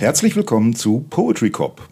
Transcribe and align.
Herzlich 0.00 0.34
willkommen 0.34 0.74
zu 0.74 1.04
Poetry 1.10 1.50
Cop. 1.50 1.86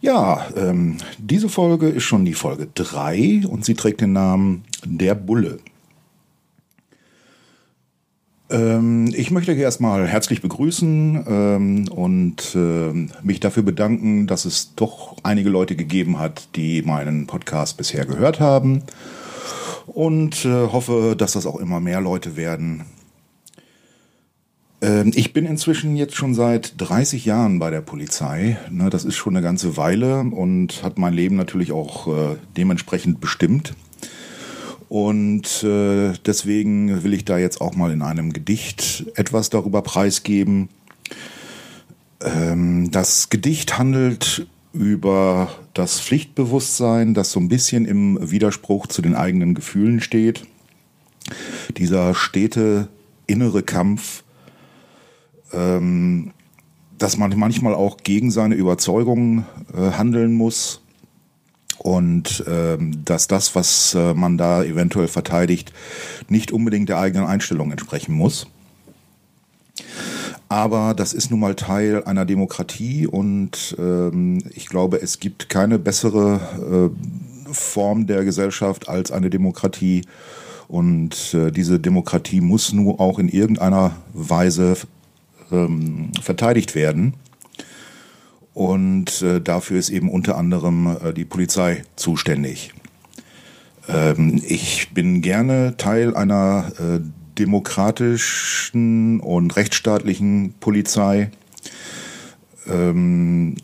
Ja, 0.00 0.46
ähm, 0.56 0.96
diese 1.18 1.50
Folge 1.50 1.90
ist 1.90 2.04
schon 2.04 2.24
die 2.24 2.32
Folge 2.32 2.68
3 2.72 3.42
und 3.46 3.66
sie 3.66 3.74
trägt 3.74 4.00
den 4.00 4.14
Namen 4.14 4.64
Der 4.82 5.14
Bulle. 5.14 5.58
Ähm, 8.48 9.12
ich 9.14 9.30
möchte 9.30 9.52
erstmal 9.52 10.06
herzlich 10.06 10.40
begrüßen 10.40 11.26
ähm, 11.28 11.88
und 11.88 12.54
äh, 12.54 12.94
mich 13.22 13.40
dafür 13.40 13.62
bedanken, 13.62 14.26
dass 14.26 14.46
es 14.46 14.74
doch 14.74 15.18
einige 15.22 15.50
Leute 15.50 15.76
gegeben 15.76 16.18
hat, 16.18 16.48
die 16.56 16.80
meinen 16.80 17.26
Podcast 17.26 17.76
bisher 17.76 18.06
gehört 18.06 18.40
haben. 18.40 18.84
Und 19.84 20.46
äh, 20.46 20.68
hoffe, 20.68 21.14
dass 21.14 21.32
das 21.32 21.44
auch 21.44 21.60
immer 21.60 21.80
mehr 21.80 22.00
Leute 22.00 22.36
werden. 22.36 22.86
Ähm, 24.98 25.12
ich 25.14 25.32
bin 25.32 25.46
inzwischen 25.46 25.96
jetzt 25.96 26.14
schon 26.14 26.34
seit 26.34 26.74
30 26.80 27.24
Jahren 27.24 27.58
bei 27.58 27.70
der 27.70 27.80
Polizei. 27.80 28.58
Ne, 28.70 28.90
das 28.90 29.04
ist 29.04 29.16
schon 29.16 29.36
eine 29.36 29.44
ganze 29.44 29.76
Weile 29.76 30.20
und 30.20 30.82
hat 30.82 30.98
mein 30.98 31.14
Leben 31.14 31.36
natürlich 31.36 31.72
auch 31.72 32.08
äh, 32.08 32.36
dementsprechend 32.56 33.20
bestimmt. 33.20 33.74
Und 34.88 35.62
äh, 35.64 36.14
deswegen 36.24 37.04
will 37.04 37.12
ich 37.12 37.24
da 37.24 37.36
jetzt 37.36 37.60
auch 37.60 37.74
mal 37.74 37.92
in 37.92 38.02
einem 38.02 38.32
Gedicht 38.32 39.04
etwas 39.14 39.50
darüber 39.50 39.82
preisgeben. 39.82 40.70
Ähm, 42.22 42.90
das 42.90 43.28
Gedicht 43.28 43.78
handelt 43.78 44.46
über 44.72 45.50
das 45.74 46.00
Pflichtbewusstsein, 46.00 47.12
das 47.12 47.32
so 47.32 47.40
ein 47.40 47.48
bisschen 47.48 47.84
im 47.84 48.18
Widerspruch 48.30 48.86
zu 48.86 49.02
den 49.02 49.14
eigenen 49.14 49.54
Gefühlen 49.54 50.00
steht. 50.00 50.46
Dieser 51.76 52.14
stete 52.14 52.88
innere 53.26 53.62
Kampf, 53.62 54.22
ähm, 55.52 56.32
dass 56.98 57.16
man 57.16 57.36
manchmal 57.36 57.74
auch 57.74 57.98
gegen 57.98 58.30
seine 58.30 58.54
Überzeugungen 58.54 59.46
äh, 59.72 59.92
handeln 59.92 60.34
muss 60.34 60.82
und 61.78 62.44
ähm, 62.48 63.04
dass 63.04 63.28
das, 63.28 63.54
was 63.54 63.94
äh, 63.94 64.14
man 64.14 64.36
da 64.36 64.64
eventuell 64.64 65.08
verteidigt, 65.08 65.72
nicht 66.28 66.50
unbedingt 66.50 66.88
der 66.88 66.98
eigenen 66.98 67.26
Einstellung 67.26 67.70
entsprechen 67.70 68.14
muss. 68.14 68.48
Aber 70.48 70.94
das 70.94 71.12
ist 71.12 71.30
nun 71.30 71.40
mal 71.40 71.54
Teil 71.54 72.04
einer 72.04 72.24
Demokratie 72.24 73.06
und 73.06 73.76
ähm, 73.78 74.42
ich 74.54 74.66
glaube, 74.66 75.00
es 75.00 75.20
gibt 75.20 75.50
keine 75.50 75.78
bessere 75.78 76.90
äh, 76.94 77.52
Form 77.52 78.06
der 78.06 78.24
Gesellschaft 78.24 78.88
als 78.88 79.10
eine 79.12 79.30
Demokratie. 79.30 80.02
Und 80.66 81.34
äh, 81.34 81.50
diese 81.50 81.78
Demokratie 81.78 82.40
muss 82.40 82.72
nun 82.72 82.98
auch 82.98 83.18
in 83.18 83.28
irgendeiner 83.28 83.96
Weise 84.12 84.76
ähm, 85.52 86.12
verteidigt 86.20 86.74
werden. 86.74 87.14
Und 88.54 89.22
äh, 89.22 89.40
dafür 89.40 89.78
ist 89.78 89.90
eben 89.90 90.10
unter 90.10 90.36
anderem 90.36 90.96
äh, 91.02 91.12
die 91.12 91.24
Polizei 91.24 91.84
zuständig. 91.96 92.72
Ähm, 93.88 94.42
ich 94.44 94.90
bin 94.92 95.22
gerne 95.22 95.76
Teil 95.76 96.16
einer 96.16 96.72
äh, 96.78 97.00
demokratischen 97.38 99.20
und 99.20 99.56
rechtsstaatlichen 99.56 100.54
Polizei. 100.60 101.30
Ähm, 102.68 103.54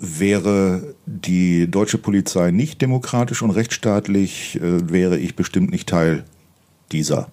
wäre 0.00 0.94
die 1.06 1.70
deutsche 1.70 1.98
Polizei 1.98 2.50
nicht 2.50 2.80
demokratisch 2.80 3.42
und 3.42 3.50
rechtsstaatlich, 3.50 4.60
äh, 4.60 4.90
wäre 4.90 5.18
ich 5.18 5.36
bestimmt 5.36 5.70
nicht 5.70 5.88
Teil 5.88 6.24
dieser. 6.92 7.30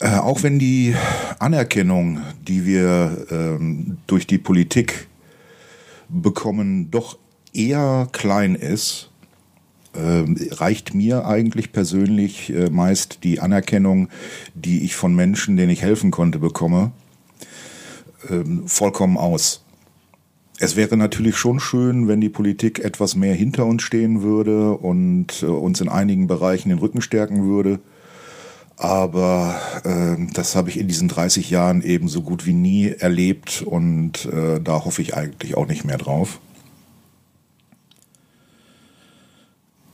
Äh, 0.00 0.16
auch 0.16 0.42
wenn 0.42 0.58
die 0.58 0.94
Anerkennung, 1.38 2.20
die 2.46 2.64
wir 2.64 3.26
ähm, 3.30 3.98
durch 4.06 4.26
die 4.26 4.38
Politik 4.38 5.08
bekommen, 6.08 6.90
doch 6.90 7.18
eher 7.52 8.08
klein 8.12 8.54
ist, 8.54 9.10
äh, 9.92 10.24
reicht 10.54 10.94
mir 10.94 11.26
eigentlich 11.26 11.72
persönlich 11.72 12.50
äh, 12.50 12.70
meist 12.70 13.24
die 13.24 13.40
Anerkennung, 13.40 14.08
die 14.54 14.84
ich 14.84 14.96
von 14.96 15.14
Menschen, 15.14 15.56
denen 15.56 15.70
ich 15.70 15.82
helfen 15.82 16.10
konnte, 16.10 16.38
bekomme, 16.38 16.92
äh, 18.28 18.42
vollkommen 18.66 19.18
aus. 19.18 19.64
Es 20.58 20.76
wäre 20.76 20.96
natürlich 20.96 21.36
schon 21.36 21.60
schön, 21.60 22.08
wenn 22.08 22.20
die 22.20 22.28
Politik 22.28 22.78
etwas 22.78 23.16
mehr 23.16 23.34
hinter 23.34 23.66
uns 23.66 23.82
stehen 23.82 24.22
würde 24.22 24.72
und 24.72 25.42
äh, 25.42 25.46
uns 25.46 25.80
in 25.80 25.88
einigen 25.88 26.26
Bereichen 26.26 26.70
den 26.70 26.78
Rücken 26.78 27.02
stärken 27.02 27.44
würde. 27.44 27.80
Aber 28.80 29.60
äh, 29.84 30.16
das 30.32 30.56
habe 30.56 30.70
ich 30.70 30.78
in 30.78 30.88
diesen 30.88 31.08
30 31.08 31.50
Jahren 31.50 31.82
eben 31.82 32.08
so 32.08 32.22
gut 32.22 32.46
wie 32.46 32.54
nie 32.54 32.88
erlebt 32.88 33.60
und 33.60 34.24
äh, 34.24 34.58
da 34.58 34.86
hoffe 34.86 35.02
ich 35.02 35.14
eigentlich 35.14 35.54
auch 35.54 35.66
nicht 35.66 35.84
mehr 35.84 35.98
drauf. 35.98 36.40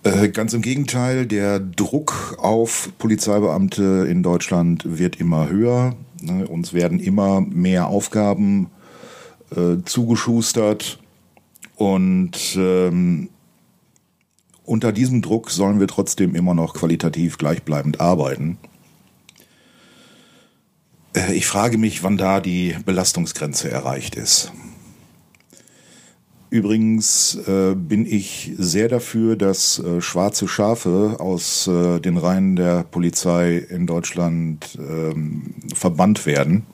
Äh, 0.04 0.28
ganz 0.28 0.52
im 0.52 0.62
Gegenteil, 0.62 1.26
der 1.26 1.58
Druck 1.58 2.38
auf 2.40 2.92
Polizeibeamte 2.98 4.06
in 4.08 4.22
Deutschland 4.22 4.84
wird 4.86 5.18
immer 5.18 5.48
höher. 5.48 5.96
Ne? 6.22 6.46
Uns 6.46 6.72
werden 6.72 7.00
immer 7.00 7.40
mehr 7.40 7.88
Aufgaben 7.88 8.70
äh, 9.50 9.82
zugeschustert 9.84 11.00
und 11.74 12.56
ähm, 12.56 13.30
unter 14.64 14.92
diesem 14.92 15.22
Druck 15.22 15.50
sollen 15.50 15.80
wir 15.80 15.88
trotzdem 15.88 16.36
immer 16.36 16.54
noch 16.54 16.74
qualitativ 16.74 17.36
gleichbleibend 17.36 18.00
arbeiten. 18.00 18.58
Äh, 21.16 21.34
ich 21.34 21.46
frage 21.46 21.78
mich, 21.78 22.02
wann 22.02 22.16
da 22.16 22.40
die 22.40 22.76
Belastungsgrenze 22.84 23.70
erreicht 23.70 24.14
ist. 24.14 24.52
Übrigens 26.48 27.34
äh, 27.48 27.74
bin 27.74 28.06
ich 28.06 28.52
sehr 28.56 28.88
dafür, 28.88 29.36
dass 29.36 29.80
äh, 29.80 30.00
schwarze 30.00 30.46
Schafe 30.46 31.16
aus 31.18 31.64
den 31.66 32.16
Reihen 32.16 32.54
der 32.54 32.84
Polizei 32.84 33.56
in 33.56 33.86
Deutschland 33.86 34.78
ähm, 34.78 35.54
verbannt 35.74 36.24
werden. 36.24 36.64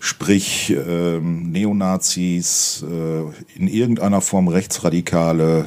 Sprich 0.00 0.70
ähm, 0.70 1.50
Neonazis, 1.50 2.84
in 3.56 3.66
irgendeiner 3.66 4.20
Form 4.20 4.46
Rechtsradikale, 4.46 5.66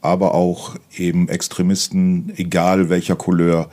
aber 0.00 0.34
auch 0.34 0.76
eben 0.96 1.28
Extremisten, 1.28 2.32
egal 2.36 2.88
welcher 2.90 3.16
Couleur, 3.16 3.68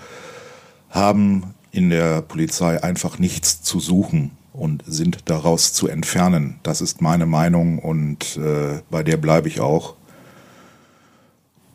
haben 0.90 1.54
in 1.72 1.90
der 1.90 2.22
Polizei 2.22 2.84
einfach 2.84 3.18
nichts 3.18 3.62
zu 3.62 3.80
suchen 3.80 4.32
und 4.54 4.84
sind 4.86 5.30
daraus 5.30 5.74
zu 5.74 5.88
entfernen. 5.88 6.60
Das 6.64 6.82
ist 6.82 7.02
meine 7.02 7.26
Meinung 7.26 7.80
und 7.80 8.38
äh, 8.38 8.82
bei 8.90 9.04
der 9.04 9.18
bleibe 9.18 9.48
ich 9.48 9.62
auch. 9.62 9.96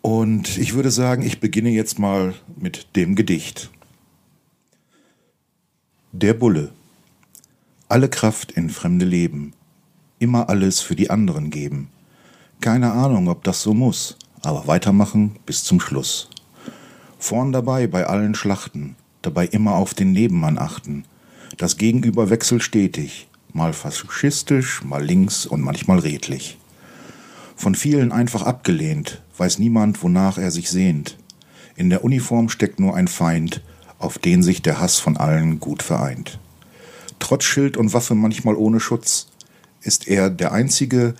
Und 0.02 0.56
ich 0.58 0.74
würde 0.74 0.90
sagen, 0.90 1.22
ich 1.22 1.40
beginne 1.40 1.70
jetzt 1.70 1.98
mal 1.98 2.34
mit 2.56 2.94
dem 2.94 3.16
Gedicht. 3.16 3.70
Der 6.12 6.34
Bulle. 6.34 6.70
Alle 7.88 8.08
Kraft 8.08 8.52
in 8.52 8.70
fremde 8.70 9.04
Leben. 9.04 9.52
Immer 10.18 10.48
alles 10.48 10.80
für 10.80 10.94
die 10.94 11.10
anderen 11.10 11.50
geben. 11.50 11.88
Keine 12.60 12.92
Ahnung, 12.92 13.28
ob 13.28 13.44
das 13.44 13.62
so 13.62 13.74
muss, 13.74 14.16
aber 14.42 14.66
weitermachen 14.66 15.36
bis 15.44 15.64
zum 15.64 15.80
Schluss. 15.80 16.30
Vorn 17.18 17.52
dabei 17.52 17.86
bei 17.86 18.06
allen 18.06 18.34
Schlachten 18.34 18.96
dabei 19.26 19.46
immer 19.46 19.74
auf 19.74 19.92
den 19.92 20.12
Nebenmann 20.12 20.56
achten. 20.56 21.04
Das 21.58 21.76
Gegenüber 21.76 22.30
wechselt 22.30 22.62
stetig, 22.62 23.26
mal 23.52 23.72
faschistisch, 23.72 24.84
mal 24.84 25.04
links 25.04 25.46
und 25.46 25.60
manchmal 25.60 25.98
redlich. 25.98 26.58
Von 27.56 27.74
vielen 27.74 28.12
einfach 28.12 28.42
abgelehnt, 28.42 29.22
weiß 29.36 29.58
niemand, 29.58 30.02
wonach 30.02 30.38
er 30.38 30.50
sich 30.50 30.70
sehnt. 30.70 31.16
In 31.74 31.90
der 31.90 32.04
Uniform 32.04 32.48
steckt 32.48 32.78
nur 32.78 32.94
ein 32.94 33.08
Feind, 33.08 33.62
auf 33.98 34.18
den 34.18 34.42
sich 34.42 34.62
der 34.62 34.80
Hass 34.80 34.98
von 34.98 35.16
allen 35.16 35.58
gut 35.58 35.82
vereint. 35.82 36.38
Trotz 37.18 37.44
Schild 37.44 37.76
und 37.76 37.92
Waffe 37.92 38.14
manchmal 38.14 38.54
ohne 38.54 38.78
Schutz, 38.78 39.28
ist 39.80 40.06
er 40.06 40.30
der 40.30 40.52
Einzige, 40.52 41.14